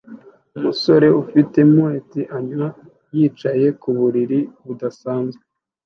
Umusore 0.57 1.07
ufite 1.23 1.57
mullet 1.73 2.11
anywa 2.37 2.67
yicaye 3.15 3.65
ku 3.81 3.89
buriri 3.97 4.39
budasanzwe 4.65 5.43